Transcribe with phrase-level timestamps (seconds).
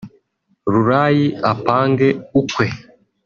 [0.71, 2.07] Rurayi apange
[2.39, 2.65] ukwe